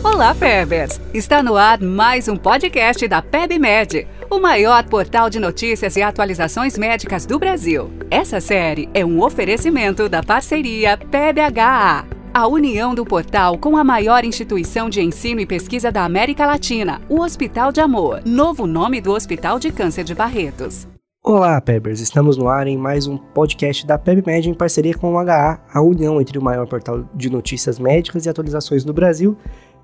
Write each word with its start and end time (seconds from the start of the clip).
Olá, 0.00 0.34
Pebers! 0.34 1.00
Está 1.14 1.42
no 1.42 1.56
ar 1.56 1.80
mais 1.80 2.26
um 2.26 2.36
podcast 2.36 3.06
da 3.06 3.22
PebMed, 3.22 4.08
o 4.28 4.40
maior 4.40 4.82
portal 4.84 5.30
de 5.30 5.38
notícias 5.38 5.94
e 5.96 6.02
atualizações 6.02 6.76
médicas 6.76 7.24
do 7.24 7.38
Brasil. 7.38 7.92
Essa 8.10 8.40
série 8.40 8.88
é 8.94 9.04
um 9.04 9.22
oferecimento 9.22 10.08
da 10.08 10.20
parceria 10.20 10.96
PebHA, 10.96 12.04
a 12.34 12.46
união 12.48 12.94
do 12.96 13.04
portal 13.04 13.56
com 13.58 13.76
a 13.76 13.84
maior 13.84 14.24
instituição 14.24 14.88
de 14.88 15.00
ensino 15.00 15.40
e 15.40 15.46
pesquisa 15.46 15.92
da 15.92 16.04
América 16.04 16.46
Latina, 16.46 17.00
o 17.08 17.20
Hospital 17.20 17.70
de 17.70 17.80
Amor, 17.80 18.22
novo 18.24 18.66
nome 18.66 19.00
do 19.00 19.12
Hospital 19.12 19.60
de 19.60 19.70
Câncer 19.70 20.02
de 20.02 20.14
Barretos. 20.14 20.88
Olá, 21.24 21.60
Pebers! 21.60 22.00
Estamos 22.00 22.36
no 22.36 22.48
ar 22.48 22.66
em 22.66 22.76
mais 22.76 23.06
um 23.06 23.16
podcast 23.16 23.86
da 23.86 23.96
PebMed 23.96 24.50
em 24.50 24.54
parceria 24.54 24.92
com 24.92 25.12
o 25.12 25.18
HA, 25.20 25.60
a 25.72 25.80
união 25.80 26.20
entre 26.20 26.36
o 26.36 26.42
maior 26.42 26.66
portal 26.66 27.04
de 27.14 27.30
notícias 27.30 27.78
médicas 27.78 28.26
e 28.26 28.28
atualizações 28.28 28.82
do 28.82 28.92
Brasil 28.92 29.38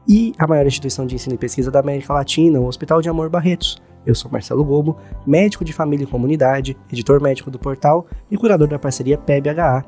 e 0.07 0.33
a 0.39 0.47
maior 0.47 0.67
instituição 0.67 1.07
de 1.07 1.15
ensino 1.15 1.35
e 1.35 1.39
pesquisa 1.39 1.71
da 1.71 1.81
América 1.81 2.13
Latina, 2.13 2.61
o 2.61 2.67
Hospital 2.67 3.01
de 3.01 3.09
Amor 3.09 3.29
Barretos. 3.29 3.83
Eu 4.07 4.15
sou 4.15 4.31
Marcelo 4.31 4.65
Gobo, 4.65 4.97
médico 5.27 5.65
de 5.65 5.73
família 5.73 6.05
e 6.05 6.07
comunidade, 6.07 6.77
editor 6.91 7.21
médico 7.21 7.51
do 7.51 7.59
portal 7.59 8.07
e 8.31 8.37
curador 8.37 8.69
da 8.69 8.79
parceria 8.79 9.19
PebHA. 9.19 9.85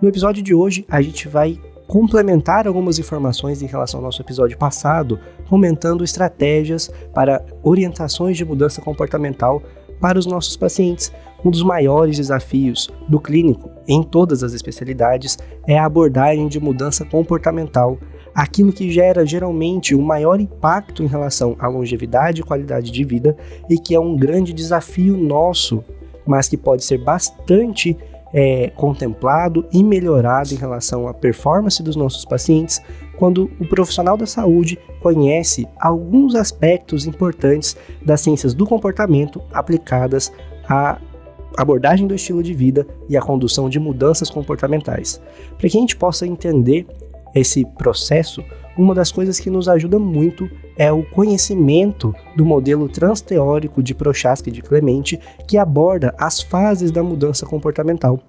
No 0.00 0.08
episódio 0.08 0.42
de 0.42 0.54
hoje, 0.54 0.86
a 0.88 1.02
gente 1.02 1.28
vai 1.28 1.60
complementar 1.88 2.68
algumas 2.68 2.98
informações 2.98 3.62
em 3.62 3.66
relação 3.66 4.00
ao 4.00 4.04
nosso 4.04 4.20
episódio 4.20 4.58
passado, 4.58 5.18
comentando 5.48 6.04
estratégias 6.04 6.90
para 7.14 7.44
orientações 7.62 8.36
de 8.36 8.44
mudança 8.44 8.82
comportamental 8.82 9.62
para 10.00 10.18
os 10.18 10.26
nossos 10.26 10.56
pacientes. 10.56 11.12
Um 11.44 11.50
dos 11.50 11.62
maiores 11.62 12.16
desafios 12.16 12.90
do 13.08 13.18
clínico, 13.20 13.70
em 13.86 14.02
todas 14.02 14.42
as 14.42 14.52
especialidades, 14.52 15.38
é 15.66 15.78
a 15.78 15.86
abordagem 15.86 16.46
de 16.48 16.60
mudança 16.60 17.04
comportamental, 17.04 17.98
aquilo 18.38 18.72
que 18.72 18.88
gera 18.88 19.26
geralmente 19.26 19.96
o 19.96 20.00
maior 20.00 20.40
impacto 20.40 21.02
em 21.02 21.08
relação 21.08 21.56
à 21.58 21.66
longevidade 21.66 22.40
e 22.40 22.44
qualidade 22.44 22.92
de 22.92 23.02
vida 23.02 23.36
e 23.68 23.76
que 23.76 23.96
é 23.96 23.98
um 23.98 24.16
grande 24.16 24.52
desafio 24.52 25.16
nosso, 25.16 25.82
mas 26.24 26.46
que 26.46 26.56
pode 26.56 26.84
ser 26.84 26.98
bastante 26.98 27.98
é, 28.32 28.70
contemplado 28.76 29.66
e 29.72 29.82
melhorado 29.82 30.54
em 30.54 30.56
relação 30.56 31.08
à 31.08 31.14
performance 31.14 31.82
dos 31.82 31.96
nossos 31.96 32.24
pacientes 32.24 32.80
quando 33.16 33.50
o 33.58 33.66
profissional 33.66 34.16
da 34.16 34.26
saúde 34.26 34.78
conhece 35.02 35.66
alguns 35.80 36.36
aspectos 36.36 37.08
importantes 37.08 37.76
das 38.06 38.20
ciências 38.20 38.54
do 38.54 38.64
comportamento 38.64 39.42
aplicadas 39.52 40.32
à 40.68 40.96
abordagem 41.56 42.06
do 42.06 42.14
estilo 42.14 42.40
de 42.40 42.54
vida 42.54 42.86
e 43.08 43.16
à 43.16 43.20
condução 43.20 43.68
de 43.68 43.80
mudanças 43.80 44.30
comportamentais. 44.30 45.20
Para 45.58 45.68
que 45.68 45.76
a 45.76 45.80
gente 45.80 45.96
possa 45.96 46.24
entender 46.24 46.86
esse 47.34 47.64
processo, 47.64 48.42
uma 48.76 48.94
das 48.94 49.10
coisas 49.10 49.40
que 49.40 49.50
nos 49.50 49.68
ajuda 49.68 49.98
muito 49.98 50.48
é 50.76 50.92
o 50.92 51.02
conhecimento 51.02 52.14
do 52.36 52.44
modelo 52.44 52.88
transteórico 52.88 53.82
de 53.82 53.94
Prochaska 53.94 54.48
e 54.48 54.52
de 54.52 54.62
Clemente, 54.62 55.18
que 55.46 55.58
aborda 55.58 56.14
as 56.16 56.40
fases 56.40 56.90
da 56.90 57.02
mudança 57.02 57.44
comportamental. 57.44 58.20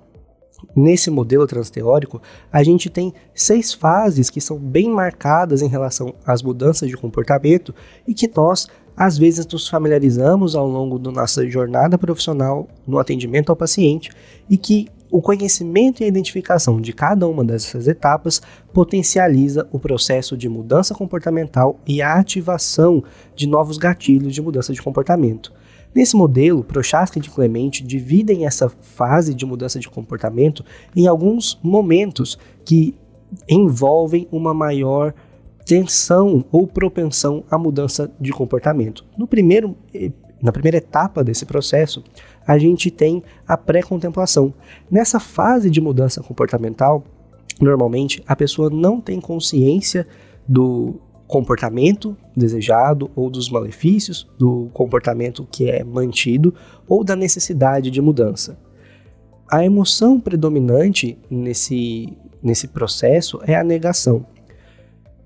Nesse 0.75 1.09
modelo 1.09 1.47
transteórico, 1.47 2.21
a 2.51 2.63
gente 2.63 2.89
tem 2.89 3.13
seis 3.33 3.73
fases 3.73 4.29
que 4.29 4.41
são 4.41 4.57
bem 4.57 4.89
marcadas 4.89 5.61
em 5.61 5.67
relação 5.67 6.13
às 6.25 6.41
mudanças 6.41 6.89
de 6.89 6.97
comportamento 6.97 7.73
e 8.07 8.13
que 8.13 8.29
nós, 8.35 8.67
às 8.95 9.17
vezes, 9.17 9.47
nos 9.47 9.69
familiarizamos 9.69 10.55
ao 10.55 10.67
longo 10.67 10.99
da 10.99 11.11
nossa 11.11 11.47
jornada 11.47 11.97
profissional 11.97 12.67
no 12.85 12.99
atendimento 12.99 13.51
ao 13.51 13.55
paciente 13.55 14.11
e 14.49 14.57
que 14.57 14.87
o 15.11 15.21
conhecimento 15.21 16.01
e 16.01 16.03
a 16.03 16.07
identificação 16.07 16.79
de 16.79 16.93
cada 16.93 17.27
uma 17.27 17.43
dessas 17.43 17.87
etapas 17.87 18.41
potencializa 18.73 19.67
o 19.71 19.79
processo 19.79 20.37
de 20.37 20.47
mudança 20.47 20.93
comportamental 20.93 21.79
e 21.87 22.01
a 22.01 22.13
ativação 22.13 23.03
de 23.35 23.47
novos 23.47 23.77
gatilhos 23.77 24.33
de 24.33 24.41
mudança 24.41 24.71
de 24.71 24.81
comportamento. 24.81 25.51
Nesse 25.93 26.15
modelo, 26.15 26.63
Prochaska 26.63 27.17
e 27.17 27.21
Clemente 27.21 27.83
dividem 27.83 28.45
essa 28.45 28.69
fase 28.69 29.33
de 29.33 29.45
mudança 29.45 29.79
de 29.79 29.89
comportamento 29.89 30.63
em 30.95 31.07
alguns 31.07 31.59
momentos 31.63 32.37
que 32.63 32.95
envolvem 33.47 34.27
uma 34.31 34.53
maior 34.53 35.13
tensão 35.65 36.45
ou 36.51 36.67
propensão 36.67 37.43
à 37.49 37.57
mudança 37.57 38.11
de 38.19 38.31
comportamento. 38.31 39.05
No 39.17 39.27
primeiro, 39.27 39.75
eh, 39.93 40.11
na 40.41 40.51
primeira 40.51 40.77
etapa 40.77 41.23
desse 41.23 41.45
processo, 41.45 42.03
a 42.47 42.57
gente 42.57 42.89
tem 42.89 43.23
a 43.47 43.57
pré-contemplação. 43.57 44.53
Nessa 44.89 45.19
fase 45.19 45.69
de 45.69 45.81
mudança 45.81 46.21
comportamental, 46.21 47.03
normalmente 47.59 48.23
a 48.25 48.35
pessoa 48.35 48.69
não 48.69 49.01
tem 49.01 49.19
consciência 49.19 50.07
do 50.47 50.99
comportamento 51.27 52.17
desejado 52.35 53.11
ou 53.15 53.29
dos 53.29 53.51
malefícios 53.51 54.27
do 54.37 54.69
comportamento 54.73 55.47
que 55.51 55.69
é 55.69 55.83
mantido 55.83 56.55
ou 56.87 57.03
da 57.03 57.15
necessidade 57.15 57.91
de 57.91 58.01
mudança. 58.01 58.57
A 59.51 59.63
emoção 59.63 60.19
predominante 60.19 61.17
nesse, 61.29 62.17
nesse 62.41 62.67
processo 62.67 63.39
é 63.43 63.55
a 63.55 63.63
negação. 63.63 64.25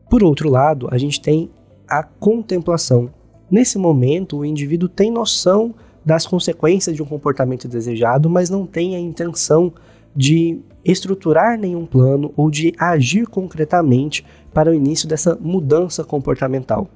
Por 0.09 0.23
outro 0.23 0.49
lado, 0.49 0.87
a 0.91 0.97
gente 0.97 1.21
tem 1.21 1.49
a 1.87 2.03
contemplação. 2.03 3.09
Nesse 3.53 3.77
momento, 3.77 4.37
o 4.39 4.45
indivíduo 4.45 4.89
tem 4.89 5.11
noção 5.11 5.75
das 6.03 6.25
consequências 6.25 6.95
de 6.95 7.03
um 7.03 7.05
comportamento 7.05 7.67
desejado, 7.67 8.27
mas 8.27 8.49
não 8.49 8.65
tem 8.65 8.95
a 8.95 8.99
intenção 8.99 9.71
de 10.15 10.59
estruturar 10.83 11.55
nenhum 11.59 11.85
plano 11.85 12.33
ou 12.35 12.49
de 12.49 12.73
agir 12.79 13.27
concretamente 13.27 14.25
para 14.51 14.71
o 14.71 14.73
início 14.73 15.07
dessa 15.07 15.37
mudança 15.39 16.03
comportamental. 16.03 16.87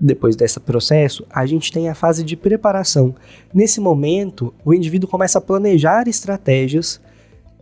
Depois 0.00 0.36
desse 0.36 0.60
processo, 0.60 1.26
a 1.28 1.44
gente 1.44 1.72
tem 1.72 1.88
a 1.88 1.94
fase 1.96 2.22
de 2.22 2.36
preparação. 2.36 3.12
Nesse 3.52 3.80
momento, 3.80 4.54
o 4.64 4.72
indivíduo 4.72 5.10
começa 5.10 5.38
a 5.38 5.42
planejar 5.42 6.06
estratégias 6.06 7.00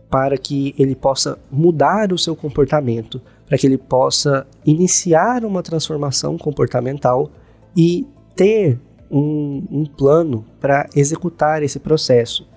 para 0.07 0.37
que 0.37 0.75
ele 0.77 0.93
possa 0.93 1.39
mudar 1.51 2.13
o 2.13 2.17
seu 2.19 2.35
comportamento, 2.35 3.19
para 3.47 3.57
que 3.57 3.65
ele 3.65 3.79
possa 3.79 4.45
iniciar 4.63 5.43
uma 5.43 5.63
transformação 5.63 6.37
comportamental 6.37 7.31
e 7.75 8.05
ter 8.35 8.79
um, 9.09 9.63
um 9.69 9.85
plano 9.85 10.45
para 10.59 10.87
executar 10.95 11.63
esse 11.63 11.79
processo. 11.79 12.47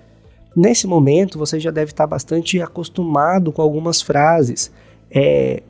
Nesse 0.55 0.87
momento, 0.87 1.37
você 1.37 1.59
já 1.59 1.69
deve 1.69 1.91
estar 1.91 2.07
bastante 2.07 2.61
acostumado 2.61 3.51
com 3.51 3.61
algumas 3.61 4.01
frases. 4.01 4.71
É 5.11 5.61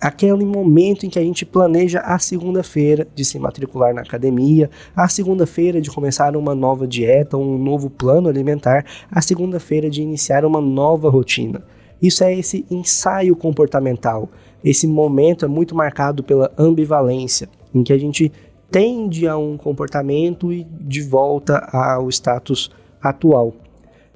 aquele 0.00 0.44
momento 0.44 1.04
em 1.04 1.10
que 1.10 1.18
a 1.18 1.22
gente 1.22 1.44
planeja 1.44 2.00
a 2.00 2.18
segunda-feira 2.18 3.06
de 3.14 3.24
se 3.24 3.38
matricular 3.38 3.94
na 3.94 4.00
academia, 4.00 4.70
a 4.96 5.08
segunda-feira 5.08 5.80
de 5.80 5.90
começar 5.90 6.34
uma 6.36 6.54
nova 6.54 6.86
dieta, 6.86 7.36
um 7.36 7.58
novo 7.58 7.90
plano 7.90 8.28
alimentar, 8.28 8.84
a 9.10 9.20
segunda-feira 9.20 9.90
de 9.90 10.00
iniciar 10.00 10.44
uma 10.44 10.60
nova 10.60 11.10
rotina. 11.10 11.62
Isso 12.00 12.24
é 12.24 12.34
esse 12.34 12.64
ensaio 12.70 13.36
comportamental. 13.36 14.28
Esse 14.64 14.86
momento 14.86 15.44
é 15.44 15.48
muito 15.48 15.74
marcado 15.74 16.22
pela 16.22 16.50
ambivalência, 16.56 17.48
em 17.74 17.82
que 17.82 17.92
a 17.92 17.98
gente 17.98 18.32
tende 18.70 19.26
a 19.26 19.36
um 19.36 19.56
comportamento 19.56 20.52
e 20.52 20.64
de 20.64 21.02
volta 21.02 21.58
ao 21.72 22.08
status 22.08 22.70
atual. 23.02 23.54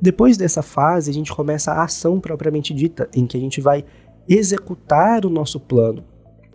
Depois 0.01 0.37
dessa 0.37 0.63
fase, 0.63 1.11
a 1.11 1.15
gente 1.15 1.33
começa 1.33 1.73
a 1.73 1.85
ação 1.85 2.21
propriamente 2.21 2.75
dita, 2.75 3.09
em 3.15 3.27
que 3.27 3.37
a 3.37 3.41
gente 3.41 3.61
vai 3.61 3.85
executar 4.29 5.25
o 5.25 5.31
nosso 5.31 5.59
plano, 5.59 6.05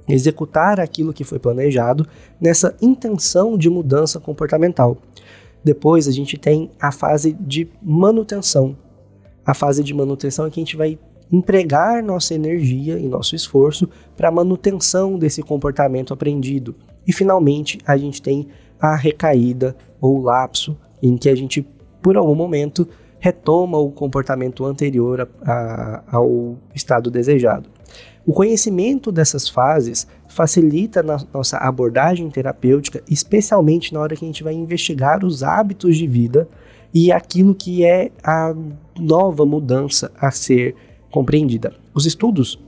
executar 0.08 0.80
aquilo 0.80 1.14
que 1.14 1.24
foi 1.24 1.40
planejado 1.40 2.06
nessa 2.40 2.76
intenção 2.82 3.58
de 3.58 3.70
mudança 3.70 4.20
comportamental. 4.20 4.98
Depois 5.64 6.08
a 6.08 6.12
gente 6.12 6.38
tem 6.38 6.72
a 6.80 6.92
fase 6.92 7.34
de 7.34 7.70
manutenção. 7.82 8.78
A 9.46 9.54
fase 9.54 9.84
de 9.84 9.94
manutenção 9.94 10.46
é 10.46 10.50
que 10.50 10.60
a 10.60 10.64
gente 10.64 10.78
vai 10.78 10.98
empregar 11.32 12.04
nossa 12.04 12.34
energia 12.34 12.98
e 12.98 13.08
nosso 13.08 13.36
esforço 13.36 13.88
para 14.16 14.30
a 14.30 14.32
manutenção 14.32 15.18
desse 15.18 15.44
comportamento 15.44 16.14
aprendido. 16.14 16.76
E 17.10 17.12
finalmente 17.12 17.80
a 17.88 17.98
gente 17.98 18.22
tem 18.22 18.48
a 18.80 18.96
recaída 18.96 19.76
ou 20.00 20.22
lapso, 20.22 20.78
em 21.02 21.18
que 21.18 21.28
a 21.28 21.34
gente, 21.34 21.66
por 22.04 22.16
algum 22.16 22.36
momento, 22.36 22.88
retoma 23.18 23.80
o 23.80 23.90
comportamento 23.90 24.64
anterior 24.64 25.22
a, 25.22 25.52
a, 25.52 26.04
ao 26.12 26.56
estado 26.76 27.10
desejado. 27.10 27.68
O 28.28 28.32
conhecimento 28.32 29.12
dessas 29.12 29.50
fases 29.50 30.06
facilita 30.28 31.02
na 31.02 31.18
nossa 31.34 31.58
abordagem 31.58 32.30
terapêutica, 32.30 33.02
especialmente 33.10 33.92
na 33.92 34.02
hora 34.02 34.16
que 34.16 34.24
a 34.24 34.28
gente 34.28 34.44
vai 34.44 34.54
investigar 34.54 35.26
os 35.26 35.42
hábitos 35.42 35.98
de 35.98 36.06
vida 36.06 36.48
e 36.94 37.12
aquilo 37.12 37.56
que 37.56 37.84
é 37.84 38.12
a 38.24 38.54
nova 39.00 39.48
mudança 39.48 40.12
a 40.22 40.30
ser 40.30 40.76
compreendida. 41.10 41.74
Os 41.92 42.06
estudos 42.06 42.60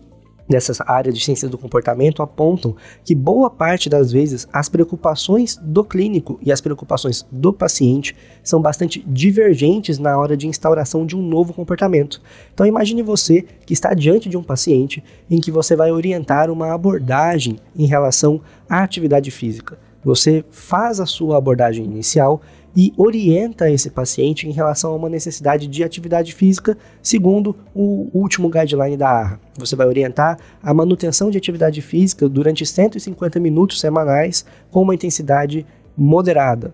dessa 0.52 0.84
área 0.86 1.12
de 1.12 1.24
ciências 1.24 1.50
do 1.50 1.58
comportamento 1.58 2.22
apontam 2.22 2.76
que 3.04 3.16
boa 3.16 3.50
parte 3.50 3.90
das 3.90 4.12
vezes 4.12 4.48
as 4.54 4.70
preocupações 4.70 5.58
do 5.62 5.84
clínico 5.84 6.40
e 6.44 6.52
as 6.52 6.62
preocupações 6.62 7.26
do 7.32 7.52
paciente 7.52 8.16
são 8.44 8.62
bastante 8.62 9.04
divergentes 9.08 9.98
na 9.98 10.18
hora 10.18 10.38
de 10.38 10.48
instauração 10.48 11.06
de 11.06 11.16
um 11.16 11.22
novo 11.22 11.54
comportamento. 11.54 12.22
Então 12.54 12.66
imagine 12.66 13.02
você 13.02 13.44
que 13.66 13.74
está 13.74 13.94
diante 13.94 14.30
de 14.30 14.38
um 14.38 14.44
paciente 14.44 15.04
em 15.30 15.40
que 15.40 15.52
você 15.52 15.76
vai 15.76 15.92
orientar 15.92 16.52
uma 16.52 16.74
abordagem 16.74 17.58
em 17.76 17.88
relação 17.88 18.42
à 18.70 18.84
atividade 18.84 19.32
física. 19.32 19.78
Você 20.04 20.44
faz 20.50 21.00
a 21.00 21.06
sua 21.06 21.38
abordagem 21.38 21.86
inicial 21.86 22.42
e 22.76 22.94
orienta 22.98 23.70
esse 23.70 23.90
paciente 23.90 24.48
em 24.48 24.52
relação 24.52 24.92
a 24.92 24.96
uma 24.96 25.10
necessidade 25.10 25.68
de 25.68 25.84
atividade 25.84 26.34
física, 26.34 26.78
segundo 27.02 27.56
o 27.76 28.10
último 28.14 28.50
guideline 28.50 28.98
da 28.98 29.10
ARRA. 29.10 29.40
Você 29.58 29.76
vai 29.76 29.88
orientar 29.88 30.40
a 30.64 30.74
manutenção 30.74 31.30
de 31.30 31.38
atividade 31.38 31.82
física 31.82 32.28
durante 32.28 32.66
150 32.66 33.40
minutos 33.40 33.80
semanais 33.80 34.46
com 34.72 34.82
uma 34.82 34.96
intensidade 34.96 35.66
moderada 35.96 36.74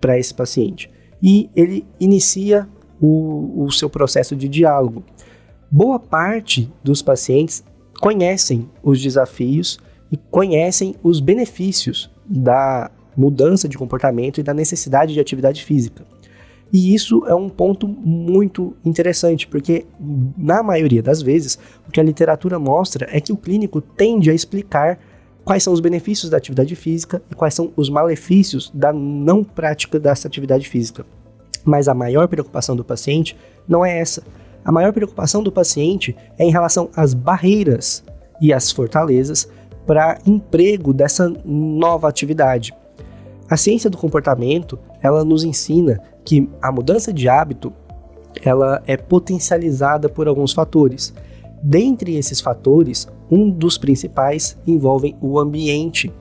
para 0.00 0.18
esse 0.18 0.32
paciente. 0.32 0.90
E 1.22 1.50
ele 1.56 1.84
inicia 1.98 2.68
o, 3.00 3.64
o 3.64 3.70
seu 3.72 3.90
processo 3.90 4.36
de 4.36 4.48
diálogo. 4.48 5.02
Boa 5.70 5.98
parte 5.98 6.72
dos 6.82 7.02
pacientes 7.02 7.64
conhecem 8.00 8.70
os 8.82 9.02
desafios 9.02 9.78
e 10.12 10.16
conhecem 10.16 10.94
os 11.02 11.18
benefícios 11.18 12.10
da 12.28 12.90
mudança 13.16 13.68
de 13.68 13.78
comportamento 13.78 14.38
e 14.38 14.42
da 14.42 14.52
necessidade 14.52 15.14
de 15.14 15.20
atividade 15.20 15.64
física. 15.64 16.04
E 16.72 16.94
isso 16.94 17.24
é 17.26 17.34
um 17.34 17.48
ponto 17.48 17.86
muito 17.86 18.76
interessante, 18.84 19.46
porque 19.46 19.86
na 20.36 20.62
maioria 20.62 21.02
das 21.02 21.22
vezes 21.22 21.58
o 21.88 21.92
que 21.92 22.00
a 22.00 22.02
literatura 22.02 22.58
mostra 22.58 23.08
é 23.10 23.20
que 23.20 23.32
o 23.32 23.36
clínico 23.36 23.80
tende 23.80 24.30
a 24.30 24.34
explicar 24.34 24.98
quais 25.44 25.62
são 25.62 25.72
os 25.72 25.78
benefícios 25.78 26.28
da 26.28 26.36
atividade 26.36 26.74
física 26.74 27.22
e 27.30 27.34
quais 27.34 27.54
são 27.54 27.72
os 27.76 27.88
malefícios 27.88 28.70
da 28.74 28.92
não 28.92 29.44
prática 29.44 29.98
dessa 29.98 30.26
atividade 30.26 30.68
física. 30.68 31.06
Mas 31.64 31.86
a 31.86 31.94
maior 31.94 32.26
preocupação 32.26 32.74
do 32.74 32.84
paciente 32.84 33.36
não 33.66 33.84
é 33.84 33.98
essa. 33.98 34.24
A 34.64 34.72
maior 34.72 34.92
preocupação 34.92 35.44
do 35.44 35.52
paciente 35.52 36.16
é 36.36 36.44
em 36.44 36.50
relação 36.50 36.90
às 36.96 37.14
barreiras 37.14 38.02
e 38.40 38.52
às 38.52 38.72
fortalezas 38.72 39.48
para 39.86 40.18
emprego 40.26 40.92
dessa 40.92 41.32
nova 41.44 42.08
atividade. 42.08 42.74
A 43.48 43.56
ciência 43.56 43.88
do 43.88 43.96
comportamento, 43.96 44.78
ela 45.00 45.24
nos 45.24 45.44
ensina 45.44 46.00
que 46.24 46.48
a 46.60 46.72
mudança 46.72 47.12
de 47.12 47.28
hábito, 47.28 47.72
ela 48.42 48.82
é 48.86 48.96
potencializada 48.96 50.08
por 50.08 50.26
alguns 50.26 50.52
fatores. 50.52 51.14
Dentre 51.62 52.16
esses 52.16 52.40
fatores, 52.40 53.08
um 53.30 53.48
dos 53.48 53.78
principais 53.78 54.58
envolve 54.66 55.16
o 55.20 55.38
ambiente. 55.38 56.12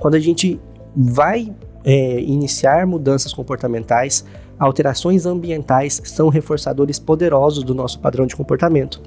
Quando 0.00 0.16
a 0.16 0.20
gente 0.20 0.60
vai 0.94 1.54
é, 1.84 2.20
iniciar 2.20 2.86
mudanças 2.86 3.32
comportamentais, 3.32 4.24
alterações 4.58 5.24
ambientais 5.24 6.00
são 6.04 6.28
reforçadores 6.28 6.98
poderosos 6.98 7.64
do 7.64 7.74
nosso 7.74 8.00
padrão 8.00 8.26
de 8.26 8.36
comportamento. 8.36 9.00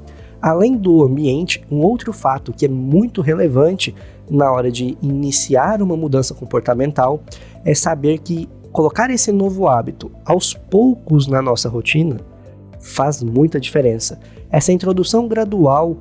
Além 0.45 0.77
do 0.77 1.03
ambiente, 1.03 1.65
um 1.71 1.77
outro 1.77 2.13
fato 2.13 2.53
que 2.53 2.67
é 2.67 2.69
muito 2.69 3.19
relevante 3.19 3.95
na 4.29 4.51
hora 4.51 4.71
de 4.71 4.95
iniciar 5.01 5.81
uma 5.81 5.97
mudança 5.97 6.35
comportamental 6.35 7.19
é 7.65 7.73
saber 7.73 8.19
que 8.19 8.47
colocar 8.71 9.09
esse 9.09 9.31
novo 9.31 9.67
hábito 9.67 10.11
aos 10.23 10.53
poucos 10.53 11.25
na 11.25 11.41
nossa 11.41 11.67
rotina 11.67 12.17
faz 12.79 13.23
muita 13.23 13.59
diferença. 13.59 14.19
Essa 14.51 14.71
introdução 14.71 15.27
gradual, 15.27 15.97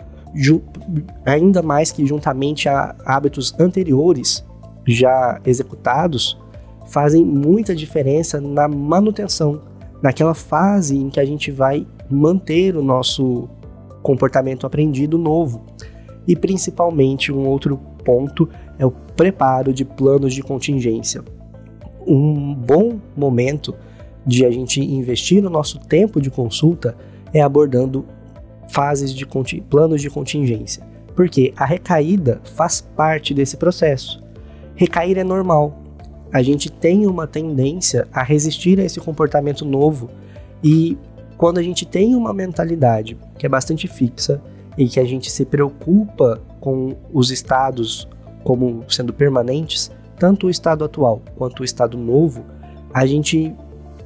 ainda 1.24 1.62
mais 1.62 1.90
que 1.90 2.04
juntamente 2.04 2.68
a 2.68 2.94
hábitos 3.02 3.58
anteriores 3.58 4.44
já 4.86 5.40
executados, 5.46 6.38
fazem 6.88 7.24
muita 7.24 7.74
diferença 7.74 8.42
na 8.42 8.68
manutenção, 8.68 9.62
naquela 10.02 10.34
fase 10.34 10.98
em 10.98 11.08
que 11.08 11.18
a 11.18 11.24
gente 11.24 11.50
vai 11.50 11.86
manter 12.10 12.76
o 12.76 12.82
nosso 12.82 13.48
comportamento 14.04 14.64
aprendido 14.64 15.18
novo. 15.18 15.66
E 16.28 16.36
principalmente 16.36 17.32
um 17.32 17.48
outro 17.48 17.76
ponto 18.04 18.48
é 18.78 18.86
o 18.86 18.92
preparo 18.92 19.72
de 19.72 19.84
planos 19.84 20.32
de 20.32 20.42
contingência 20.42 21.24
um 22.06 22.54
bom 22.54 22.98
momento 23.16 23.74
de 24.26 24.44
a 24.44 24.50
gente 24.50 24.80
investir 24.80 25.44
o 25.44 25.50
nosso 25.50 25.78
tempo 25.78 26.20
de 26.20 26.30
consulta 26.30 26.96
é 27.32 27.40
abordando 27.40 28.04
fases 28.68 29.12
de 29.12 29.26
planos 29.68 30.00
de 30.00 30.08
contingência, 30.08 30.82
porque 31.14 31.52
a 31.56 31.64
recaída 31.64 32.40
faz 32.44 32.80
parte 32.80 33.34
desse 33.34 33.56
processo. 33.56 34.22
Recair 34.74 35.18
é 35.18 35.24
normal. 35.24 35.82
A 36.32 36.42
gente 36.42 36.70
tem 36.70 37.06
uma 37.06 37.26
tendência 37.26 38.08
a 38.12 38.22
resistir 38.22 38.80
a 38.80 38.84
esse 38.84 38.98
comportamento 38.98 39.64
novo 39.64 40.10
e 40.62 40.96
quando 41.44 41.58
a 41.58 41.62
gente 41.62 41.84
tem 41.84 42.14
uma 42.14 42.32
mentalidade 42.32 43.18
que 43.36 43.44
é 43.44 43.48
bastante 43.50 43.86
fixa 43.86 44.40
e 44.78 44.88
que 44.88 44.98
a 44.98 45.04
gente 45.04 45.30
se 45.30 45.44
preocupa 45.44 46.40
com 46.58 46.96
os 47.12 47.30
estados 47.30 48.08
como 48.42 48.82
sendo 48.88 49.12
permanentes, 49.12 49.92
tanto 50.18 50.46
o 50.46 50.50
estado 50.50 50.86
atual 50.86 51.20
quanto 51.36 51.60
o 51.60 51.64
estado 51.66 51.98
novo, 51.98 52.42
a 52.94 53.04
gente 53.04 53.54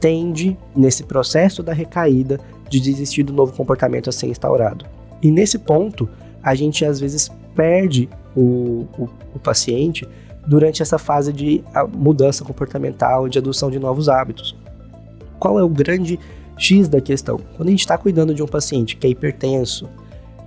tende, 0.00 0.58
nesse 0.75 1.05
processo 1.05 1.62
da 1.62 1.73
recaída, 1.73 2.40
de 2.69 2.81
desistir 2.81 3.23
do 3.23 3.32
novo 3.32 3.52
comportamento 3.52 4.11
a 4.11 4.12
ser 4.12 4.26
instaurado. 4.26 4.84
E 5.23 5.31
nesse 5.31 5.61
ponto, 5.61 6.08
a 6.43 6.56
gente 6.56 6.84
às 6.84 6.99
vezes 6.99 7.31
perde 7.55 8.08
o, 8.34 8.84
o, 8.99 9.08
o 9.37 9.38
paciente 9.38 10.08
durante 10.44 10.82
essa 10.82 10.99
fase 10.99 11.32
de 11.32 11.62
mudança 11.96 12.44
comportamental, 12.44 13.29
de 13.29 13.38
adoção 13.38 13.70
de 13.70 13.79
novos 13.79 14.08
hábitos. 14.08 14.56
Qual 15.38 15.56
é 15.56 15.62
o 15.62 15.69
grande 15.69 16.19
X 16.58 16.88
da 16.88 17.00
questão? 17.00 17.38
Quando 17.56 17.69
a 17.69 17.70
gente 17.70 17.81
está 17.81 17.96
cuidando 17.96 18.34
de 18.34 18.43
um 18.43 18.46
paciente 18.46 18.96
que 18.96 19.06
é 19.06 19.10
hipertenso, 19.10 19.88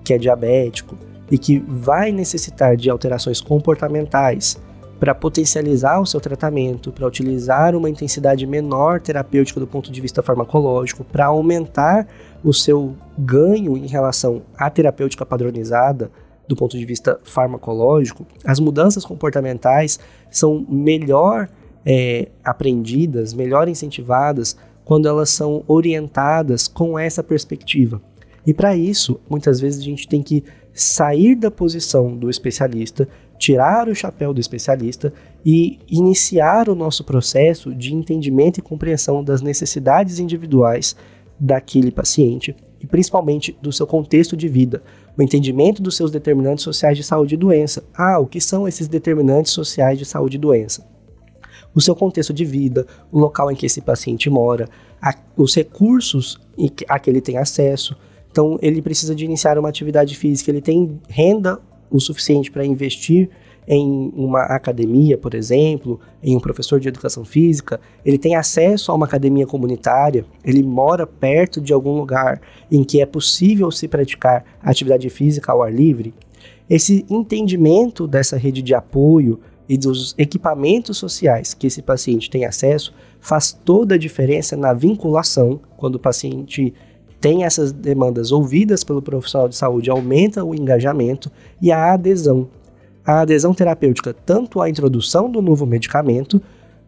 que 0.03 0.13
é 0.13 0.17
diabético 0.17 0.97
e 1.29 1.37
que 1.37 1.59
vai 1.59 2.11
necessitar 2.11 2.75
de 2.75 2.89
alterações 2.89 3.39
comportamentais 3.39 4.59
para 4.99 5.15
potencializar 5.15 5.99
o 5.99 6.05
seu 6.05 6.19
tratamento, 6.19 6.91
para 6.91 7.07
utilizar 7.07 7.75
uma 7.75 7.89
intensidade 7.89 8.45
menor 8.45 9.01
terapêutica 9.01 9.59
do 9.59 9.65
ponto 9.65 9.91
de 9.91 9.99
vista 9.99 10.21
farmacológico, 10.21 11.03
para 11.03 11.25
aumentar 11.25 12.07
o 12.43 12.53
seu 12.53 12.93
ganho 13.17 13.75
em 13.75 13.87
relação 13.87 14.43
à 14.55 14.69
terapêutica 14.69 15.25
padronizada 15.25 16.11
do 16.47 16.55
ponto 16.55 16.77
de 16.77 16.85
vista 16.85 17.19
farmacológico, 17.23 18.27
as 18.45 18.59
mudanças 18.59 19.05
comportamentais 19.05 19.99
são 20.29 20.65
melhor 20.69 21.49
é, 21.85 22.27
aprendidas, 22.43 23.33
melhor 23.33 23.67
incentivadas 23.67 24.57
quando 24.83 25.07
elas 25.07 25.29
são 25.29 25.63
orientadas 25.67 26.67
com 26.67 26.97
essa 26.97 27.23
perspectiva. 27.23 28.01
E 28.45 28.53
para 28.53 28.75
isso, 28.75 29.19
muitas 29.29 29.59
vezes 29.59 29.79
a 29.81 29.83
gente 29.83 30.07
tem 30.07 30.21
que 30.23 30.43
sair 30.73 31.35
da 31.35 31.51
posição 31.51 32.15
do 32.15 32.29
especialista 32.29 33.07
tirar 33.41 33.89
o 33.89 33.95
chapéu 33.95 34.35
do 34.35 34.39
especialista 34.39 35.11
e 35.43 35.79
iniciar 35.89 36.69
o 36.69 36.75
nosso 36.75 37.03
processo 37.03 37.73
de 37.73 37.91
entendimento 37.91 38.59
e 38.59 38.61
compreensão 38.61 39.23
das 39.23 39.41
necessidades 39.41 40.19
individuais 40.19 40.95
daquele 41.39 41.91
paciente 41.91 42.55
e 42.79 42.85
principalmente 42.85 43.57
do 43.59 43.71
seu 43.71 43.87
contexto 43.87 44.37
de 44.37 44.47
vida, 44.47 44.83
o 45.17 45.23
entendimento 45.23 45.81
dos 45.81 45.97
seus 45.97 46.11
determinantes 46.11 46.63
sociais 46.63 46.95
de 46.95 47.03
saúde 47.03 47.33
e 47.33 47.37
doença. 47.37 47.83
Ah, 47.95 48.19
o 48.19 48.27
que 48.27 48.39
são 48.39 48.67
esses 48.67 48.87
determinantes 48.87 49.51
sociais 49.51 49.97
de 49.97 50.05
saúde 50.05 50.37
e 50.37 50.39
doença? 50.39 50.87
O 51.73 51.81
seu 51.81 51.95
contexto 51.95 52.33
de 52.33 52.43
vida, 52.43 52.85
o 53.11 53.19
local 53.19 53.51
em 53.51 53.55
que 53.55 53.65
esse 53.65 53.81
paciente 53.81 54.29
mora, 54.29 54.67
a, 55.01 55.13
os 55.37 55.55
recursos 55.55 56.39
a 56.87 56.99
que 56.99 57.09
ele 57.09 57.21
tem 57.21 57.37
acesso. 57.37 57.95
Então, 58.29 58.57
ele 58.61 58.81
precisa 58.81 59.15
de 59.15 59.25
iniciar 59.25 59.57
uma 59.57 59.69
atividade 59.69 60.15
física, 60.15 60.51
ele 60.51 60.61
tem 60.61 60.99
renda 61.07 61.59
o 61.89 61.99
suficiente 61.99 62.49
para 62.49 62.65
investir 62.65 63.29
em 63.67 64.11
uma 64.15 64.43
academia, 64.43 65.17
por 65.17 65.33
exemplo, 65.33 65.99
em 66.23 66.35
um 66.35 66.39
professor 66.39 66.79
de 66.79 66.87
educação 66.87 67.23
física, 67.23 67.79
ele 68.03 68.17
tem 68.17 68.35
acesso 68.35 68.91
a 68.91 68.95
uma 68.95 69.05
academia 69.05 69.45
comunitária, 69.45 70.25
ele 70.43 70.63
mora 70.63 71.05
perto 71.05 71.61
de 71.61 71.71
algum 71.71 71.97
lugar 71.97 72.41
em 72.71 72.83
que 72.83 73.01
é 73.01 73.05
possível 73.05 73.69
se 73.71 73.87
praticar 73.87 74.43
atividade 74.61 75.09
física 75.09 75.51
ao 75.51 75.61
ar 75.61 75.73
livre. 75.73 76.13
Esse 76.69 77.05
entendimento 77.09 78.07
dessa 78.07 78.37
rede 78.37 78.61
de 78.61 78.73
apoio 78.73 79.39
e 79.71 79.77
dos 79.77 80.13
equipamentos 80.17 80.97
sociais 80.97 81.53
que 81.53 81.65
esse 81.65 81.81
paciente 81.81 82.29
tem 82.29 82.43
acesso 82.43 82.93
faz 83.21 83.53
toda 83.53 83.95
a 83.95 83.97
diferença 83.97 84.57
na 84.57 84.73
vinculação 84.73 85.61
quando 85.77 85.95
o 85.95 85.99
paciente 85.99 86.73
tem 87.21 87.45
essas 87.45 87.71
demandas 87.71 88.33
ouvidas 88.33 88.83
pelo 88.83 89.01
profissional 89.01 89.47
de 89.47 89.55
saúde, 89.55 89.89
aumenta 89.89 90.43
o 90.43 90.53
engajamento 90.53 91.31
e 91.61 91.71
a 91.71 91.93
adesão. 91.93 92.49
A 93.05 93.21
adesão 93.21 93.53
terapêutica, 93.53 94.13
tanto 94.13 94.59
à 94.59 94.69
introdução 94.69 95.31
do 95.31 95.41
novo 95.41 95.65
medicamento 95.65 96.41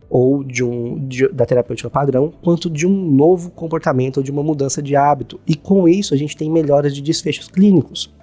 ou 0.10 0.44
de 0.44 0.62
um, 0.62 1.08
de, 1.08 1.30
da 1.30 1.46
terapêutica 1.46 1.90
padrão, 1.90 2.34
quanto 2.44 2.70
de 2.70 2.86
um 2.86 2.92
novo 2.92 3.50
comportamento 3.52 4.18
ou 4.18 4.24
de 4.24 4.30
uma 4.30 4.44
mudança 4.44 4.82
de 4.82 4.94
hábito. 4.94 5.40
E 5.48 5.56
com 5.56 5.88
isso 5.88 6.13
a 6.13 6.18
gente 6.18 6.36
tem 6.36 6.52
melhoras 6.52 6.94
de 6.94 7.02
desfechos 7.02 7.48
clínicos. 7.48 8.13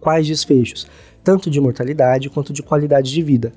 quais 0.00 0.28
desfechos, 0.28 0.86
tanto 1.24 1.50
de 1.50 1.60
mortalidade 1.60 2.30
quanto 2.30 2.52
de 2.52 2.62
qualidade 2.62 3.12
de 3.12 3.22
vida. 3.22 3.52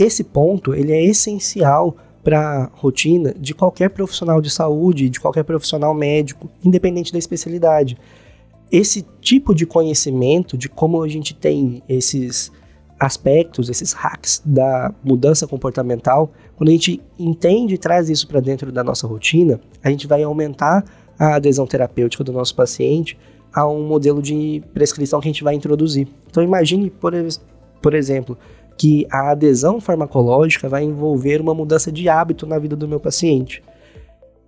Esse 0.00 0.24
ponto 0.24 0.72
ele 0.72 0.92
é 0.92 1.04
essencial 1.04 1.94
para 2.24 2.40
a 2.40 2.70
rotina 2.72 3.34
de 3.38 3.52
qualquer 3.52 3.90
profissional 3.90 4.40
de 4.40 4.48
saúde, 4.48 5.10
de 5.10 5.20
qualquer 5.20 5.44
profissional 5.44 5.92
médico, 5.92 6.48
independente 6.64 7.12
da 7.12 7.18
especialidade. 7.18 7.98
Esse 8.72 9.06
tipo 9.20 9.54
de 9.54 9.66
conhecimento 9.66 10.56
de 10.56 10.70
como 10.70 11.02
a 11.02 11.08
gente 11.08 11.34
tem 11.34 11.82
esses 11.86 12.50
aspectos, 12.98 13.68
esses 13.68 13.92
hacks 13.92 14.40
da 14.42 14.90
mudança 15.04 15.46
comportamental, 15.46 16.32
quando 16.56 16.70
a 16.70 16.72
gente 16.72 17.02
entende 17.18 17.74
e 17.74 17.78
traz 17.78 18.08
isso 18.08 18.26
para 18.26 18.40
dentro 18.40 18.72
da 18.72 18.82
nossa 18.82 19.06
rotina, 19.06 19.60
a 19.84 19.90
gente 19.90 20.06
vai 20.06 20.22
aumentar 20.22 20.82
a 21.18 21.34
adesão 21.34 21.66
terapêutica 21.66 22.24
do 22.24 22.32
nosso 22.32 22.54
paciente 22.54 23.18
a 23.52 23.68
um 23.68 23.86
modelo 23.86 24.22
de 24.22 24.62
prescrição 24.72 25.20
que 25.20 25.28
a 25.28 25.32
gente 25.32 25.44
vai 25.44 25.54
introduzir. 25.54 26.08
Então 26.30 26.42
imagine, 26.42 26.88
por, 26.88 27.12
por 27.82 27.94
exemplo, 27.94 28.38
que 28.80 29.06
a 29.10 29.32
adesão 29.32 29.78
farmacológica 29.78 30.66
vai 30.66 30.84
envolver 30.84 31.38
uma 31.38 31.52
mudança 31.52 31.92
de 31.92 32.08
hábito 32.08 32.46
na 32.46 32.58
vida 32.58 32.74
do 32.74 32.88
meu 32.88 32.98
paciente, 32.98 33.62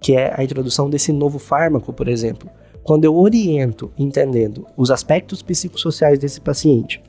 que 0.01 0.15
é 0.17 0.33
a 0.35 0.43
introdução 0.43 0.89
desse 0.89 1.12
novo 1.12 1.39
fármaco, 1.39 1.93
por 1.93 2.09
exemplo. 2.09 2.49
Quando 2.83 3.05
eu 3.05 3.15
oriento, 3.15 3.93
entendendo 3.99 4.67
os 4.75 4.91
aspectos 4.91 5.43
psicossociais 5.43 6.19
desse 6.19 6.41
paciente, 6.41 7.03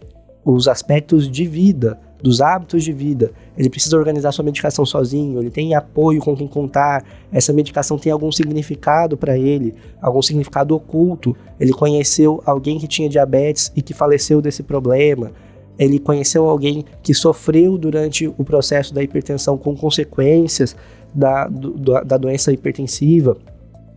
os 0.43 0.67
aspectos 0.67 1.31
de 1.31 1.47
vida, 1.47 1.97
dos 2.21 2.41
hábitos 2.41 2.83
de 2.83 2.91
vida. 2.91 3.31
Ele 3.57 3.69
precisa 3.69 3.97
organizar 3.97 4.33
sua 4.33 4.43
medicação 4.43 4.85
sozinho, 4.85 5.39
ele 5.39 5.49
tem 5.49 5.75
apoio 5.75 6.19
com 6.19 6.35
quem 6.35 6.47
contar, 6.47 7.05
essa 7.31 7.53
medicação 7.53 7.97
tem 7.97 8.11
algum 8.11 8.33
significado 8.33 9.15
para 9.15 9.37
ele, 9.37 9.73
algum 10.01 10.21
significado 10.21 10.75
oculto. 10.75 11.35
Ele 11.57 11.71
conheceu 11.71 12.43
alguém 12.45 12.77
que 12.79 12.87
tinha 12.87 13.07
diabetes 13.07 13.71
e 13.75 13.81
que 13.81 13.93
faleceu 13.93 14.41
desse 14.41 14.61
problema. 14.61 15.31
Ele 15.77 15.99
conheceu 15.99 16.49
alguém 16.49 16.85
que 17.01 17.13
sofreu 17.13 17.77
durante 17.77 18.27
o 18.27 18.43
processo 18.43 18.93
da 18.93 19.01
hipertensão 19.01 19.57
com 19.57 19.75
consequências 19.75 20.75
da, 21.13 21.47
do, 21.47 21.71
da 22.03 22.17
doença 22.17 22.51
hipertensiva 22.51 23.37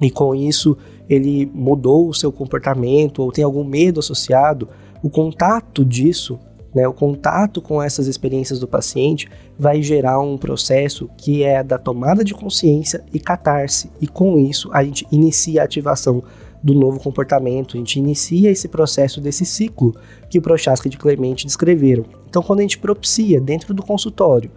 e 0.01 0.11
com 0.11 0.35
isso 0.35 0.77
ele 1.09 1.51
mudou 1.55 2.09
o 2.09 2.15
seu 2.15 2.33
comportamento 2.33 3.23
ou 3.23 3.33
tem 3.33 3.45
algum 3.45 3.65
medo 3.65 4.01
associado. 4.01 4.69
O 5.03 5.09
contato 5.09 5.85
disso 5.85 6.39
né, 6.77 6.87
o 6.87 6.93
contato 6.93 7.63
com 7.63 7.83
essas 7.83 8.07
experiências 8.07 8.61
do 8.61 8.69
paciente 8.69 9.31
vai 9.59 9.81
gerar 9.81 10.21
um 10.21 10.37
processo 10.37 11.09
que 11.17 11.43
é 11.43 11.63
da 11.63 11.79
tomada 11.79 12.23
de 12.23 12.35
consciência 12.35 13.03
e 13.15 13.19
catarse, 13.19 13.91
e 13.99 14.07
com 14.07 14.39
isso 14.39 14.69
a 14.75 14.85
gente 14.85 15.07
inicia 15.11 15.63
a 15.63 15.65
ativação 15.65 16.23
do 16.63 16.75
novo 16.75 16.99
comportamento, 16.99 17.77
a 17.77 17.79
gente 17.79 17.99
inicia 17.99 18.51
esse 18.51 18.69
processo 18.69 19.21
desse 19.21 19.45
ciclo 19.45 19.95
que 20.29 20.39
o 20.39 20.43
Prochaska 20.43 20.89
e 20.89 20.91
de 20.91 20.99
Clemente 20.99 21.47
descreveram. 21.47 22.05
Então, 22.29 22.43
quando 22.43 22.61
a 22.61 22.63
gente 22.63 22.79
propicia 22.79 23.41
dentro 23.41 23.73
do 23.73 23.83
consultório, 23.83 24.51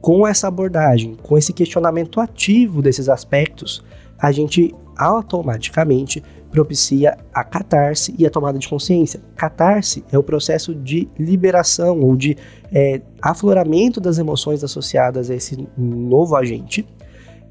com 0.00 0.26
essa 0.26 0.48
abordagem, 0.48 1.16
com 1.22 1.38
esse 1.38 1.52
questionamento 1.52 2.20
ativo 2.20 2.82
desses 2.82 3.08
aspectos, 3.08 3.84
a 4.18 4.32
gente 4.32 4.74
automaticamente 4.96 6.22
propicia 6.50 7.16
a 7.32 7.42
catarse 7.42 8.14
e 8.18 8.26
a 8.26 8.30
tomada 8.30 8.58
de 8.58 8.68
consciência. 8.68 9.20
Catarse 9.34 10.04
é 10.12 10.18
o 10.18 10.22
processo 10.22 10.74
de 10.74 11.08
liberação 11.18 12.00
ou 12.00 12.14
de 12.14 12.36
é, 12.70 13.00
afloramento 13.22 14.00
das 14.00 14.18
emoções 14.18 14.62
associadas 14.62 15.30
a 15.30 15.34
esse 15.34 15.66
novo 15.76 16.36
agente 16.36 16.86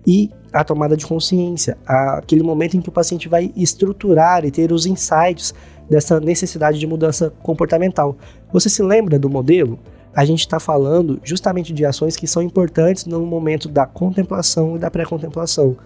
e 0.06 0.30
a 0.54 0.64
tomada 0.64 0.98
de 0.98 1.06
consciência, 1.06 1.78
aquele 1.86 2.44
momento 2.44 2.76
em 2.76 2.82
que 2.82 2.90
o 2.90 2.92
paciente 2.92 3.30
vai 3.30 3.52
estruturar 3.56 4.44
e 4.44 4.52
ter 4.52 4.72
os 4.72 4.86
insights 4.86 5.54
dessa 5.90 6.20
necessidade 6.20 6.80
de 6.80 6.88
mudança 6.88 7.34
comportamental. 7.42 8.16
Você 8.52 8.70
se 8.70 8.82
lembra 8.84 9.18
do 9.18 9.30
modelo? 9.30 9.80
A 10.14 10.26
gente 10.26 10.42
está 10.42 10.60
falando 10.60 11.22
justamente 11.24 11.74
de 11.74 11.86
ações 11.86 12.18
que 12.18 12.28
são 12.28 12.42
importantes 12.42 13.06
no 13.06 13.26
momento 13.26 13.70
da 13.70 13.86
contemplação 13.86 14.76
e 14.76 14.80
da 14.80 14.92
pré-contemplação, 14.92 15.78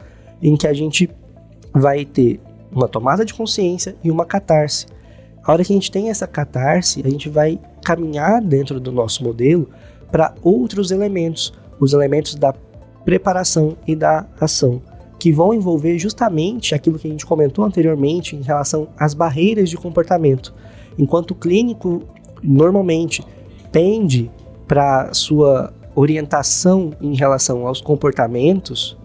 em 0.41 0.55
que 0.55 0.67
a 0.67 0.73
gente 0.73 1.09
vai 1.71 2.05
ter 2.05 2.39
uma 2.71 2.87
tomada 2.87 3.23
de 3.23 3.33
consciência 3.33 3.95
e 4.03 4.09
uma 4.09 4.25
catarse. 4.25 4.87
A 5.43 5.51
hora 5.51 5.63
que 5.63 5.71
a 5.71 5.75
gente 5.75 5.91
tem 5.91 6.09
essa 6.09 6.25
catarse, 6.25 7.03
a 7.05 7.09
gente 7.09 7.29
vai 7.29 7.59
caminhar 7.83 8.41
dentro 8.41 8.79
do 8.79 8.91
nosso 8.91 9.23
modelo 9.23 9.69
para 10.11 10.33
outros 10.41 10.89
elementos, 10.89 11.53
os 11.79 11.93
elementos 11.93 12.33
da 12.33 12.51
preparação 13.05 13.77
e 13.87 13.95
da 13.95 14.25
ação, 14.41 14.81
que 15.19 15.31
vão 15.31 15.53
envolver 15.53 15.97
justamente 15.97 16.73
aquilo 16.73 16.99
que 16.99 17.07
a 17.07 17.11
gente 17.11 17.25
comentou 17.25 17.63
anteriormente 17.63 18.35
em 18.35 18.41
relação 18.41 18.87
às 18.97 19.13
barreiras 19.13 19.69
de 19.69 19.77
comportamento. 19.77 20.53
Enquanto 20.97 21.31
o 21.31 21.35
clínico 21.35 22.01
normalmente 22.43 23.23
pende 23.71 24.29
para 24.67 25.13
sua 25.13 25.71
orientação 25.93 26.91
em 26.99 27.15
relação 27.15 27.65
aos 27.67 27.79
comportamentos, 27.79 28.97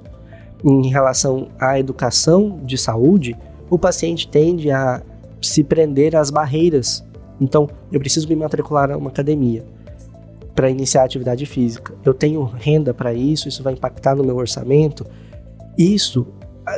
em 0.65 0.89
relação 0.89 1.49
à 1.59 1.79
educação 1.79 2.59
de 2.65 2.77
saúde, 2.77 3.37
o 3.69 3.79
paciente 3.79 4.27
tende 4.27 4.71
a 4.71 5.03
se 5.41 5.63
prender 5.63 6.17
às 6.17 6.31
barreiras. 6.31 7.05
Então, 7.41 7.69
eu 7.93 8.01
preciso 8.01 8.29
me 8.29 8.37
matricular 8.37 8.91
a 8.91 8.97
uma 8.97 9.11
academia 9.11 9.65
para 10.61 10.69
iniciar 10.69 11.01
a 11.01 11.05
atividade 11.07 11.47
física. 11.47 11.95
Eu 12.05 12.13
tenho 12.13 12.43
renda 12.43 12.93
para 12.93 13.15
isso, 13.15 13.49
isso 13.49 13.63
vai 13.63 13.73
impactar 13.73 14.15
no 14.15 14.23
meu 14.23 14.37
orçamento. 14.37 15.07
Isso, 15.79 16.27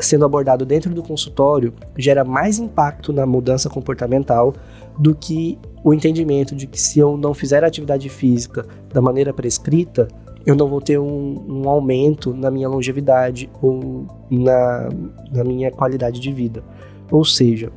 sendo 0.00 0.24
abordado 0.24 0.64
dentro 0.64 0.94
do 0.94 1.02
consultório, 1.02 1.74
gera 1.98 2.22
mais 2.22 2.60
impacto 2.60 3.12
na 3.12 3.26
mudança 3.26 3.68
comportamental 3.68 4.54
do 4.96 5.16
que 5.16 5.58
o 5.82 5.92
entendimento 5.92 6.54
de 6.54 6.68
que 6.68 6.80
se 6.80 7.00
eu 7.00 7.16
não 7.16 7.34
fizer 7.34 7.64
atividade 7.64 8.08
física 8.08 8.64
da 8.94 9.00
maneira 9.00 9.34
prescrita, 9.34 10.06
eu 10.46 10.54
não 10.54 10.68
vou 10.68 10.80
ter 10.80 11.00
um, 11.00 11.44
um 11.48 11.68
aumento 11.68 12.32
na 12.32 12.52
minha 12.52 12.68
longevidade 12.68 13.50
ou 13.60 14.06
na, 14.30 14.90
na 15.32 15.42
minha 15.42 15.72
qualidade 15.72 16.20
de 16.20 16.32
vida. 16.32 16.62
Ou 17.10 17.24
seja, 17.24 17.72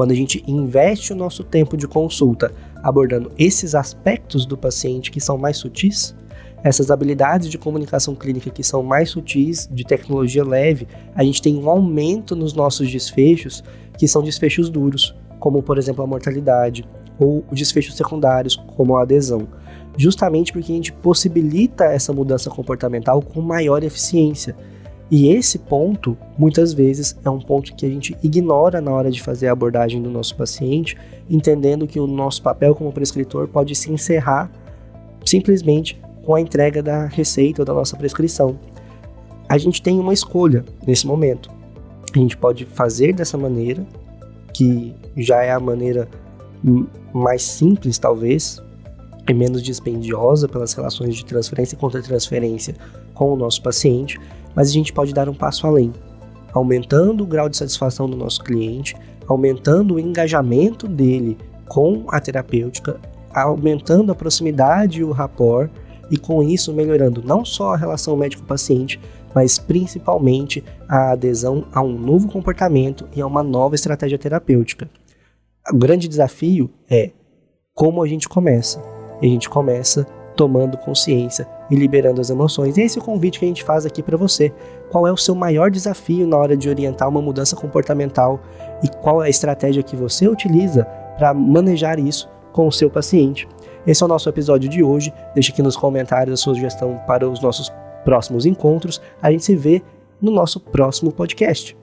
quando 0.00 0.12
a 0.12 0.14
gente 0.14 0.42
investe 0.46 1.12
o 1.12 1.14
nosso 1.14 1.44
tempo 1.44 1.76
de 1.76 1.86
consulta 1.86 2.50
abordando 2.82 3.30
esses 3.38 3.74
aspectos 3.74 4.46
do 4.46 4.56
paciente 4.56 5.10
que 5.10 5.20
são 5.20 5.36
mais 5.36 5.58
sutis, 5.58 6.16
essas 6.64 6.90
habilidades 6.90 7.50
de 7.50 7.58
comunicação 7.58 8.14
clínica 8.14 8.48
que 8.48 8.64
são 8.64 8.82
mais 8.82 9.10
sutis, 9.10 9.68
de 9.70 9.84
tecnologia 9.84 10.42
leve, 10.42 10.88
a 11.14 11.22
gente 11.22 11.42
tem 11.42 11.54
um 11.54 11.68
aumento 11.68 12.34
nos 12.34 12.54
nossos 12.54 12.90
desfechos, 12.90 13.62
que 13.98 14.08
são 14.08 14.22
desfechos 14.22 14.70
duros, 14.70 15.14
como 15.38 15.62
por 15.62 15.76
exemplo 15.76 16.02
a 16.02 16.06
mortalidade, 16.06 16.88
ou 17.18 17.44
desfechos 17.52 17.94
secundários, 17.94 18.56
como 18.56 18.96
a 18.96 19.02
adesão 19.02 19.46
justamente 19.98 20.50
porque 20.50 20.72
a 20.72 20.76
gente 20.76 20.92
possibilita 20.94 21.84
essa 21.84 22.10
mudança 22.10 22.48
comportamental 22.48 23.20
com 23.20 23.42
maior 23.42 23.82
eficiência. 23.82 24.56
E 25.10 25.28
esse 25.28 25.58
ponto, 25.58 26.16
muitas 26.38 26.72
vezes, 26.72 27.18
é 27.24 27.28
um 27.28 27.40
ponto 27.40 27.74
que 27.74 27.84
a 27.84 27.88
gente 27.88 28.16
ignora 28.22 28.80
na 28.80 28.92
hora 28.92 29.10
de 29.10 29.20
fazer 29.20 29.48
a 29.48 29.52
abordagem 29.52 30.00
do 30.00 30.08
nosso 30.08 30.36
paciente, 30.36 30.96
entendendo 31.28 31.86
que 31.86 31.98
o 31.98 32.06
nosso 32.06 32.40
papel 32.42 32.74
como 32.76 32.92
prescritor 32.92 33.48
pode 33.48 33.74
se 33.74 33.90
encerrar 33.90 34.50
simplesmente 35.24 36.00
com 36.24 36.34
a 36.34 36.40
entrega 36.40 36.80
da 36.80 37.06
receita 37.06 37.62
ou 37.62 37.66
da 37.66 37.74
nossa 37.74 37.96
prescrição. 37.96 38.56
A 39.48 39.58
gente 39.58 39.82
tem 39.82 39.98
uma 39.98 40.14
escolha 40.14 40.64
nesse 40.86 41.06
momento. 41.06 41.50
A 42.14 42.18
gente 42.18 42.36
pode 42.36 42.64
fazer 42.64 43.12
dessa 43.12 43.36
maneira, 43.36 43.84
que 44.54 44.94
já 45.16 45.42
é 45.42 45.50
a 45.50 45.58
maneira 45.58 46.08
mais 47.12 47.42
simples, 47.42 47.98
talvez, 47.98 48.62
é 49.26 49.32
menos 49.32 49.62
dispendiosa 49.62 50.48
pelas 50.48 50.72
relações 50.72 51.16
de 51.16 51.24
transferência 51.24 51.74
e 51.74 51.78
contra-transferência 51.78 52.74
com 53.20 53.34
o 53.34 53.36
nosso 53.36 53.60
paciente, 53.60 54.18
mas 54.54 54.70
a 54.70 54.72
gente 54.72 54.94
pode 54.94 55.12
dar 55.12 55.28
um 55.28 55.34
passo 55.34 55.66
além, 55.66 55.92
aumentando 56.54 57.22
o 57.22 57.26
grau 57.26 57.50
de 57.50 57.56
satisfação 57.58 58.08
do 58.08 58.16
nosso 58.16 58.42
cliente, 58.42 58.96
aumentando 59.28 59.96
o 59.96 60.00
engajamento 60.00 60.88
dele 60.88 61.36
com 61.68 62.06
a 62.08 62.18
terapêutica, 62.18 62.98
aumentando 63.34 64.10
a 64.10 64.14
proximidade 64.14 65.00
e 65.00 65.04
o 65.04 65.10
rapport, 65.10 65.70
e 66.10 66.16
com 66.16 66.42
isso 66.42 66.72
melhorando 66.72 67.22
não 67.22 67.44
só 67.44 67.74
a 67.74 67.76
relação 67.76 68.16
médico-paciente, 68.16 68.98
mas 69.34 69.58
principalmente 69.58 70.64
a 70.88 71.10
adesão 71.12 71.66
a 71.74 71.82
um 71.82 71.92
novo 71.92 72.26
comportamento 72.26 73.06
e 73.14 73.20
a 73.20 73.26
uma 73.26 73.42
nova 73.42 73.74
estratégia 73.74 74.16
terapêutica. 74.16 74.88
O 75.70 75.76
grande 75.76 76.08
desafio 76.08 76.70
é 76.88 77.10
como 77.74 78.02
a 78.02 78.08
gente 78.08 78.26
começa. 78.30 78.82
E 79.20 79.26
a 79.26 79.28
gente 79.28 79.50
começa 79.50 80.06
tomando 80.36 80.76
consciência 80.78 81.46
e 81.70 81.74
liberando 81.74 82.20
as 82.20 82.30
emoções. 82.30 82.76
E 82.76 82.82
esse 82.82 82.98
é 82.98 83.02
o 83.02 83.04
convite 83.04 83.38
que 83.38 83.44
a 83.44 83.48
gente 83.48 83.64
faz 83.64 83.86
aqui 83.86 84.02
para 84.02 84.16
você. 84.16 84.52
Qual 84.90 85.06
é 85.06 85.12
o 85.12 85.16
seu 85.16 85.34
maior 85.34 85.70
desafio 85.70 86.26
na 86.26 86.36
hora 86.36 86.56
de 86.56 86.68
orientar 86.68 87.08
uma 87.08 87.22
mudança 87.22 87.54
comportamental 87.56 88.40
e 88.82 88.88
qual 88.88 89.22
é 89.22 89.26
a 89.26 89.30
estratégia 89.30 89.82
que 89.82 89.96
você 89.96 90.28
utiliza 90.28 90.84
para 91.16 91.32
manejar 91.34 91.98
isso 91.98 92.28
com 92.52 92.66
o 92.66 92.72
seu 92.72 92.90
paciente? 92.90 93.48
Esse 93.86 94.02
é 94.02 94.06
o 94.06 94.08
nosso 94.08 94.28
episódio 94.28 94.68
de 94.68 94.82
hoje. 94.82 95.12
Deixe 95.34 95.52
aqui 95.52 95.62
nos 95.62 95.76
comentários 95.76 96.40
a 96.40 96.42
sua 96.42 96.54
sugestão 96.54 97.00
para 97.06 97.28
os 97.28 97.40
nossos 97.40 97.72
próximos 98.04 98.46
encontros. 98.46 99.00
A 99.22 99.30
gente 99.30 99.44
se 99.44 99.56
vê 99.56 99.82
no 100.20 100.30
nosso 100.30 100.60
próximo 100.60 101.12
podcast. 101.12 101.79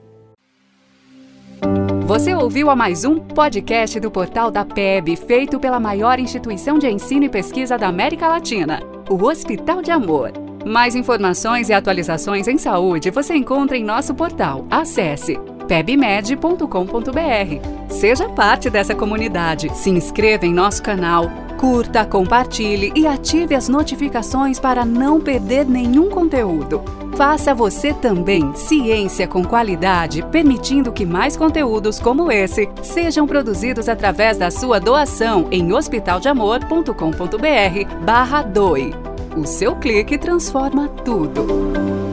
Você 2.08 2.34
ouviu 2.34 2.70
a 2.70 2.74
mais 2.74 3.04
um 3.04 3.18
podcast 3.18 4.00
do 4.00 4.10
portal 4.10 4.50
da 4.50 4.64
PEB, 4.64 5.14
feito 5.14 5.60
pela 5.60 5.78
maior 5.78 6.18
instituição 6.18 6.78
de 6.78 6.88
ensino 6.88 7.26
e 7.26 7.28
pesquisa 7.28 7.76
da 7.76 7.88
América 7.88 8.26
Latina, 8.26 8.80
o 9.10 9.22
Hospital 9.22 9.82
de 9.82 9.90
Amor. 9.90 10.32
Mais 10.64 10.94
informações 10.94 11.68
e 11.68 11.74
atualizações 11.74 12.48
em 12.48 12.56
saúde 12.56 13.10
você 13.10 13.34
encontra 13.34 13.76
em 13.76 13.84
nosso 13.84 14.14
portal. 14.14 14.66
Acesse 14.70 15.38
pebmed.com.br. 15.68 16.64
Seja 17.90 18.26
parte 18.30 18.70
dessa 18.70 18.94
comunidade, 18.94 19.68
se 19.76 19.90
inscreva 19.90 20.46
em 20.46 20.54
nosso 20.54 20.82
canal, 20.82 21.30
curta, 21.60 22.06
compartilhe 22.06 22.90
e 22.96 23.06
ative 23.06 23.54
as 23.54 23.68
notificações 23.68 24.58
para 24.58 24.82
não 24.82 25.20
perder 25.20 25.66
nenhum 25.66 26.08
conteúdo. 26.08 26.82
Faça 27.18 27.52
você 27.52 27.92
também 27.92 28.54
ciência 28.54 29.26
com 29.26 29.42
qualidade, 29.42 30.22
permitindo 30.30 30.92
que 30.92 31.04
mais 31.04 31.36
conteúdos 31.36 31.98
como 31.98 32.30
esse 32.30 32.68
sejam 32.80 33.26
produzidos 33.26 33.88
através 33.88 34.38
da 34.38 34.52
sua 34.52 34.78
doação 34.78 35.48
em 35.50 35.72
hospitaldeamor.com.br 35.72 38.04
barra 38.04 38.42
doe. 38.42 38.94
O 39.36 39.44
seu 39.44 39.74
clique 39.74 40.16
transforma 40.16 40.86
tudo. 41.04 42.07